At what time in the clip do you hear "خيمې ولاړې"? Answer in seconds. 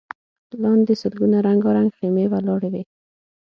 1.97-2.69